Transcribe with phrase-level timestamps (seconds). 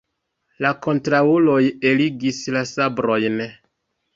[0.65, 1.59] La kontraŭuloj
[1.91, 3.41] eligis la sabrojn.